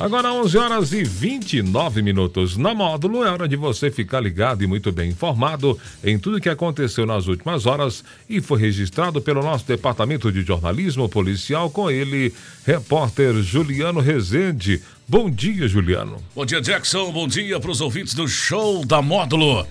[0.00, 2.56] Agora 11 horas e 29 minutos.
[2.56, 6.48] Na Módulo é hora de você ficar ligado e muito bem informado em tudo que
[6.48, 12.32] aconteceu nas últimas horas e foi registrado pelo nosso departamento de jornalismo policial com ele,
[12.64, 14.80] repórter Juliano Rezende.
[15.08, 16.22] Bom dia, Juliano.
[16.32, 17.10] Bom dia, Jackson.
[17.10, 19.66] Bom dia para os ouvintes do show da Módulo.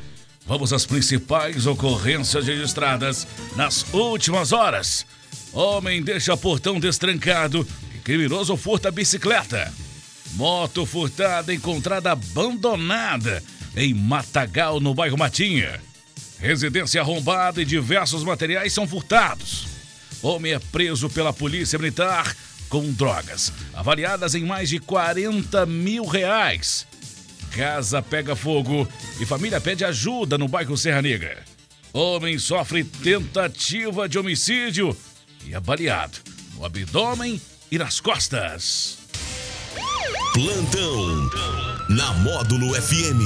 [0.45, 3.25] Vamos às principais ocorrências registradas
[3.55, 5.05] nas últimas horas.
[5.53, 7.65] Homem deixa portão destrancado
[7.95, 9.71] e criminoso furta bicicleta.
[10.37, 13.43] Moto furtada encontrada abandonada
[13.75, 15.81] em Matagal, no bairro Matinha.
[16.39, 19.67] Residência arrombada e diversos materiais são furtados.
[20.21, 22.37] Homem é preso pela polícia militar
[22.69, 26.85] com drogas, avaliadas em mais de 40 mil reais.
[27.49, 28.87] Casa pega fogo
[29.19, 31.43] e família pede ajuda no bairro Serra Negra.
[31.91, 34.95] Homem sofre tentativa de homicídio
[35.43, 36.19] e é baleado
[36.55, 37.41] no abdômen
[37.71, 39.06] e nas costas.
[40.37, 41.31] Plantão
[41.89, 43.23] na Módulo FM.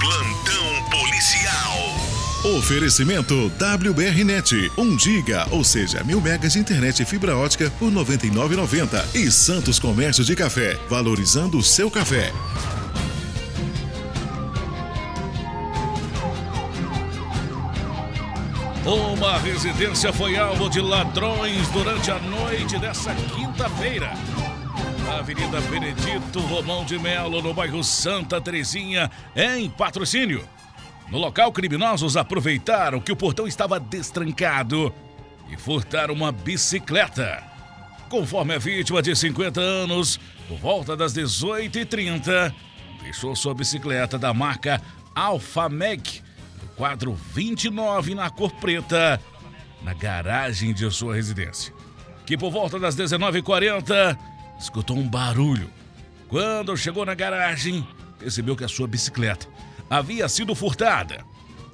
[0.00, 2.56] Plantão policial.
[2.58, 9.14] Oferecimento WBRnet, 1 giga, ou seja, mil megas de internet e fibra ótica por 99,90
[9.14, 12.32] e Santos Comércio de Café, valorizando o seu café.
[18.84, 24.12] Uma residência foi alvo de ladrões durante a noite dessa quinta-feira.
[25.10, 30.46] Avenida Benedito Romão de Melo, no bairro Santa Terezinha, em patrocínio.
[31.10, 34.92] No local, criminosos aproveitaram que o portão estava destrancado
[35.50, 37.42] e furtaram uma bicicleta.
[38.08, 42.54] Conforme a vítima de 50 anos, por volta das 18h30,
[43.02, 44.80] deixou sua bicicleta da marca
[45.14, 46.22] Alfa Meg
[46.76, 49.20] quadro 29 na cor preta,
[49.82, 51.74] na garagem de sua residência.
[52.24, 54.16] Que por volta das 19h40
[54.58, 55.70] escutou um barulho.
[56.28, 57.86] Quando chegou na garagem,
[58.18, 59.46] percebeu que a sua bicicleta
[59.88, 61.24] havia sido furtada.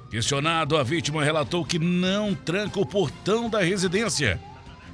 [0.09, 4.39] Questionado, a vítima relatou que não tranca o portão da residência,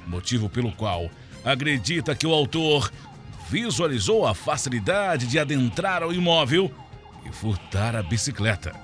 [0.06, 1.10] motivo pelo qual
[1.44, 2.90] acredita que o autor
[3.50, 6.72] visualizou a facilidade de adentrar ao imóvel
[7.26, 8.74] e furtar a bicicleta.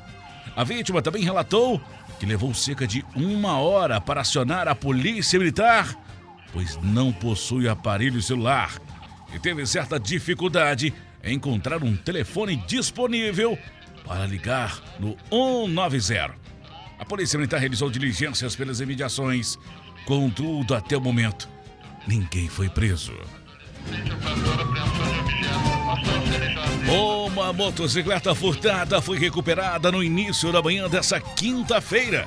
[0.54, 1.80] A vítima também relatou
[2.20, 5.96] que levou cerca de uma hora para acionar a polícia militar,
[6.52, 8.78] pois não possui aparelho celular
[9.34, 13.58] e teve certa dificuldade em encontrar um telefone disponível
[14.04, 16.34] para ligar no 190.
[16.98, 19.58] A polícia militar realizou diligências pelas imediações,
[20.06, 21.48] contudo, até o momento,
[22.06, 23.12] ninguém foi preso.
[26.90, 32.26] Uma motocicleta furtada foi recuperada no início da manhã dessa quinta-feira.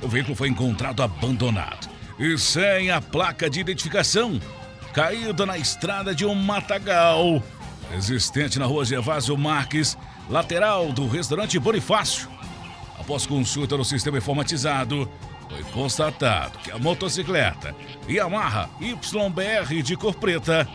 [0.00, 1.88] O veículo foi encontrado abandonado
[2.18, 4.40] e sem a placa de identificação,
[4.94, 7.42] caído na estrada de um matagal,
[7.96, 9.98] existente na rua Gervásio Marques,
[10.30, 12.28] lateral do restaurante Bonifácio.
[12.96, 15.10] Após consulta no sistema informatizado,
[15.50, 17.74] foi constatado que a motocicleta
[18.08, 20.66] Yamaha YBR de cor preta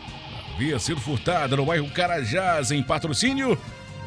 [0.53, 3.57] havia sido furtada no bairro Carajás, em patrocínio,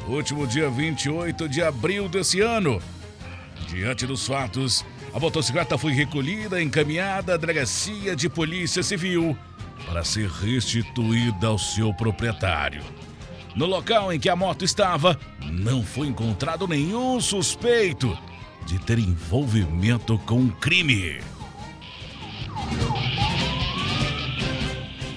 [0.07, 2.83] no último dia 28 de abril desse ano.
[3.67, 4.85] Diante dos fatos,
[5.15, 9.35] a motocicleta foi recolhida e encaminhada à delegacia de polícia civil
[9.87, 12.83] para ser restituída ao seu proprietário.
[13.55, 18.17] No local em que a moto estava, não foi encontrado nenhum suspeito
[18.67, 21.21] de ter envolvimento com um crime.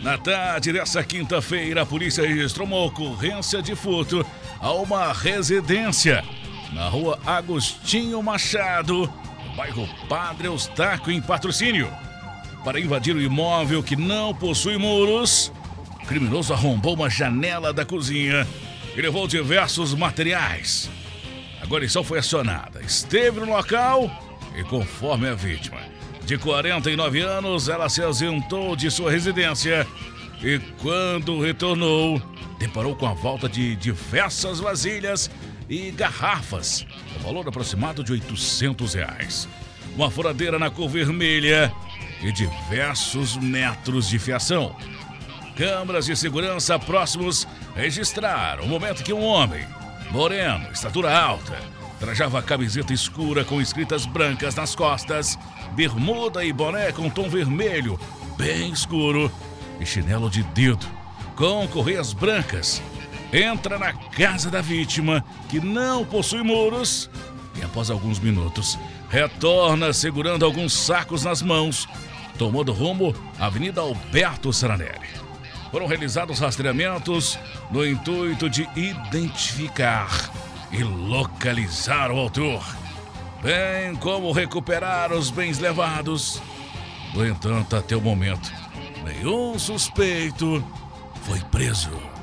[0.04, 4.25] Na tarde dessa quinta-feira, a polícia registrou uma ocorrência de furto
[4.59, 6.24] a uma residência
[6.74, 9.12] na rua Agostinho Machado,
[9.48, 11.92] no bairro Padre Eustáquio, em patrocínio.
[12.66, 15.53] Para invadir o imóvel que não possui muros,
[16.02, 18.46] o criminoso arrombou uma janela da cozinha
[18.98, 20.90] e levou diversos materiais.
[21.62, 24.09] A guarnição foi acionada, esteve no local
[24.58, 25.78] e, conforme a vítima,
[26.25, 29.86] de 49 anos, ela se ausentou de sua residência
[30.42, 32.20] e, quando retornou,
[32.58, 35.30] deparou com a volta de diversas vasilhas
[35.69, 36.84] e garrafas,
[37.16, 39.48] o valor aproximado de 800 reais.
[39.95, 41.72] Uma furadeira na cor vermelha
[42.25, 44.75] e diversos metros de fiação.
[45.56, 49.63] Câmeras de segurança próximos registraram o momento que um homem,
[50.10, 51.56] moreno, estatura alta,
[52.00, 55.38] trajava camiseta escura com escritas brancas nas costas,
[55.75, 58.00] bermuda e boné com tom vermelho,
[58.36, 59.31] bem escuro,
[59.80, 60.86] e chinelo de dedo,
[61.36, 62.81] com correias brancas.
[63.31, 67.07] Entra na casa da vítima, que não possui muros,
[67.56, 68.80] e após alguns minutos,
[69.10, 71.88] retorna segurando alguns sacos nas mãos,
[72.38, 75.26] tomando rumo à Avenida Alberto Saranelli.
[75.72, 77.38] foram realizados rastreamentos
[77.70, 80.10] no intuito de identificar
[80.72, 82.64] e localizar o autor,
[83.42, 86.42] bem como recuperar os bens levados.
[87.14, 88.52] No entanto, até o momento,
[89.04, 90.64] nenhum suspeito
[91.24, 92.14] foi preso.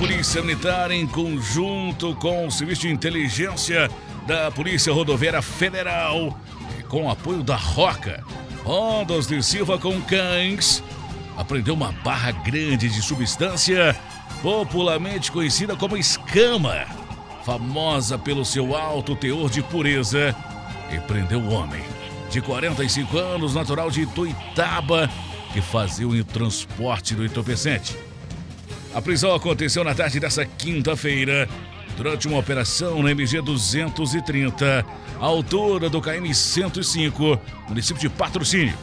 [0.00, 3.90] Polícia Militar, em conjunto com o Serviço de Inteligência
[4.26, 6.40] da Polícia Rodoviária Federal
[6.88, 8.24] com apoio da Roca,
[8.64, 10.82] Rondas de Silva com cães,
[11.36, 13.94] apreendeu uma barra grande de substância
[14.40, 16.86] popularmente conhecida como escama,
[17.44, 20.34] famosa pelo seu alto teor de pureza,
[20.90, 21.82] e prendeu o homem
[22.30, 25.10] de 45 anos, natural de Ituitaba,
[25.52, 28.09] que fazia o transporte do entorpecente.
[28.94, 31.48] A prisão aconteceu na tarde dessa quinta-feira,
[31.96, 34.84] durante uma operação na MG 230,
[35.20, 37.38] à altura do KM 105,
[37.68, 38.76] município de Patrocínio.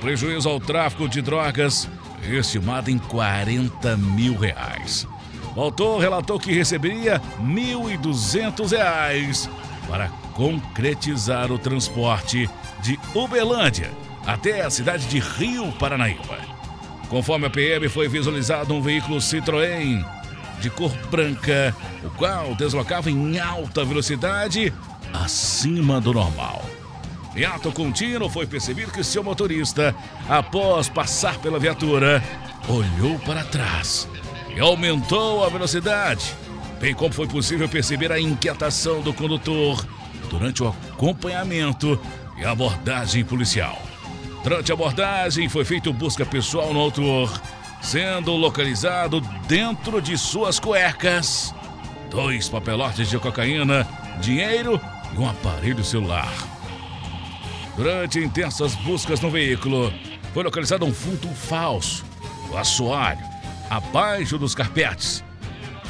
[0.00, 1.88] Prejuízo ao tráfico de drogas
[2.22, 5.06] estimado em 40 mil reais.
[5.54, 9.48] O autor relatou que receberia R$ 1.200
[9.88, 12.48] para concretizar o transporte
[12.82, 13.90] de Uberlândia
[14.26, 16.55] até a cidade de Rio Paranaíba.
[17.08, 20.04] Conforme a PM, foi visualizado um veículo Citroën
[20.60, 24.72] de cor branca, o qual deslocava em alta velocidade
[25.12, 26.64] acima do normal.
[27.36, 29.94] Em ato contínuo, foi percebido que seu motorista,
[30.28, 32.22] após passar pela viatura,
[32.68, 34.08] olhou para trás
[34.54, 36.34] e aumentou a velocidade,
[36.80, 39.86] bem como foi possível perceber a inquietação do condutor
[40.30, 42.00] durante o acompanhamento
[42.38, 43.85] e abordagem policial.
[44.46, 47.42] Durante a abordagem, foi feita busca pessoal no autor,
[47.82, 51.52] sendo localizado dentro de suas cuecas
[52.08, 53.84] dois papelotes de cocaína,
[54.20, 54.80] dinheiro
[55.12, 56.32] e um aparelho celular.
[57.76, 59.92] Durante intensas buscas no veículo,
[60.32, 62.04] foi localizado um fundo falso,
[62.48, 63.26] o assoalho,
[63.68, 65.24] abaixo dos carpetes.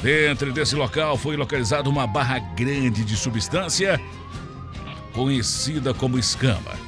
[0.02, 4.00] Dentro desse local foi localizada uma barra grande de substância
[5.12, 6.85] conhecida como escama.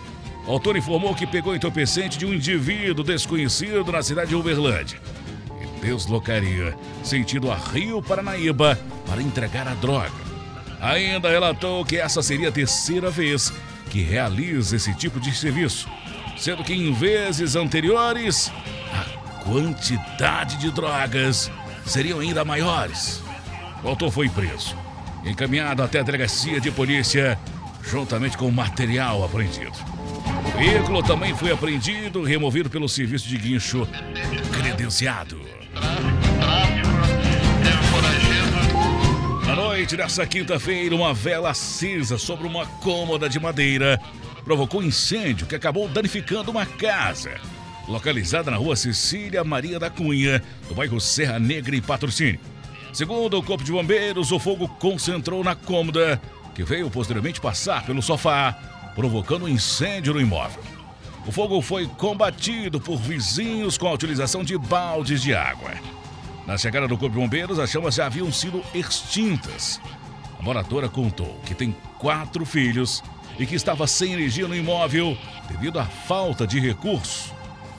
[0.49, 4.99] O autor informou que pegou entorpecente de um indivíduo desconhecido na cidade de Uberlândia
[5.61, 6.75] e deslocaria
[7.05, 10.11] sentido a Rio Paranaíba para entregar a droga.
[10.81, 13.53] Ainda relatou que essa seria a terceira vez
[13.91, 15.87] que realiza esse tipo de serviço,
[16.39, 18.51] sendo que em vezes anteriores
[18.91, 21.51] a quantidade de drogas
[21.85, 23.23] seriam ainda maiores.
[23.85, 24.75] O autor foi preso,
[25.27, 27.39] encaminhado até a delegacia de polícia,
[27.83, 29.98] juntamente com o material apreendido.
[30.59, 33.89] Veículo também foi apreendido removido pelo serviço de guincho
[34.53, 35.41] credenciado.
[39.47, 44.01] Na noite dessa quinta-feira, uma vela acesa sobre uma cômoda de madeira
[44.45, 47.39] provocou incêndio que acabou danificando uma casa,
[47.87, 52.41] localizada na rua Cecília Maria da Cunha, no bairro Serra Negra e Patrocínio.
[52.93, 56.21] Segundo o Corpo de Bombeiros, o fogo concentrou na cômoda,
[56.55, 60.61] que veio posteriormente passar pelo sofá, provocando um incêndio no imóvel.
[61.25, 65.71] O fogo foi combatido por vizinhos com a utilização de baldes de água.
[66.45, 69.81] Na chegada do Corpo de Bombeiros, as chamas já haviam sido extintas.
[70.37, 73.01] A moradora contou que tem quatro filhos
[73.39, 75.17] e que estava sem energia no imóvel
[75.49, 77.33] devido à falta de recursos.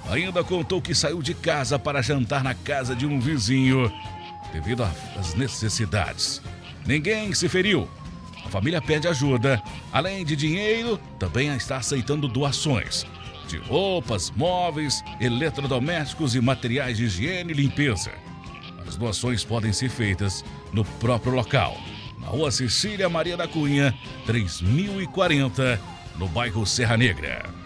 [0.09, 3.91] Ainda contou que saiu de casa para jantar na casa de um vizinho
[4.53, 4.87] devido
[5.19, 6.41] às necessidades.
[6.85, 7.89] Ninguém se feriu.
[8.49, 9.61] A família pede ajuda.
[9.93, 13.05] Além de dinheiro, também está aceitando doações
[13.47, 18.11] de roupas, móveis, eletrodomésticos e materiais de higiene e limpeza.
[18.87, 21.77] As doações podem ser feitas no próprio local,
[22.19, 25.79] na rua Cecília Maria da Cunha, 3040,
[26.17, 27.58] no bairro Serra Negra.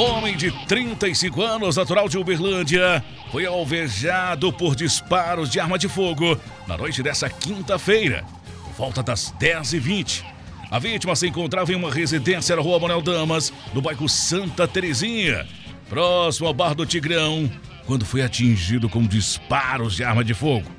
[0.00, 6.40] Homem de 35 anos, natural de Uberlândia, foi alvejado por disparos de arma de fogo
[6.66, 8.24] na noite dessa quinta-feira,
[8.64, 10.24] por volta das 10h20.
[10.70, 15.46] A vítima se encontrava em uma residência na rua Manuel Damas, no bairro Santa Terezinha,
[15.86, 17.52] próximo ao bar do Tigrão,
[17.84, 20.70] quando foi atingido com disparos de arma de fogo.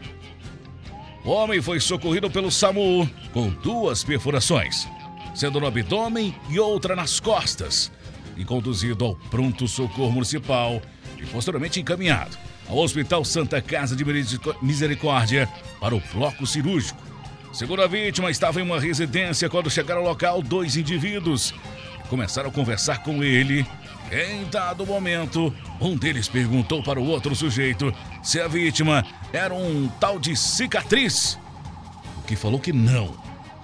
[1.24, 4.88] O homem foi socorrido pelo SAMU com duas perfurações,
[5.36, 7.92] sendo no abdômen e outra nas costas,
[8.42, 10.82] e conduzido ao pronto socorro municipal
[11.18, 14.04] e posteriormente encaminhado ao Hospital Santa Casa de
[14.62, 15.48] Misericórdia
[15.80, 17.02] para o bloco cirúrgico.
[17.54, 21.54] Segundo a vítima, estava em uma residência quando chegaram ao local dois indivíduos
[22.12, 23.66] começaram a conversar com ele.
[24.12, 29.88] Em dado momento, um deles perguntou para o outro sujeito se a vítima era um
[29.98, 31.40] tal de cicatriz,
[32.18, 33.16] o que falou que não.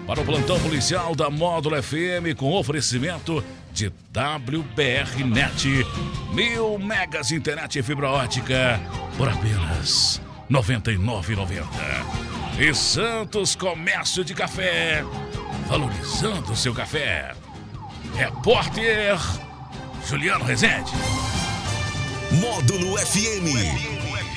[0.07, 5.86] Para o plantão policial da Módulo FM com oferecimento de WBR Net,
[6.33, 8.81] mil megas internet e fibra ótica
[9.17, 10.19] por apenas
[10.50, 11.63] R$ 99,90.
[12.59, 15.05] E Santos Comércio de Café,
[15.67, 17.36] valorizando seu café.
[18.15, 19.15] Repórter
[20.05, 20.91] Juliano Rezende.
[22.31, 23.98] Módulo FM.